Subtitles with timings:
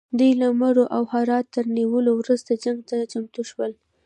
[0.19, 3.71] دوی له مرو او هرات تر نیولو وروسته جنګ ته چمتو شول.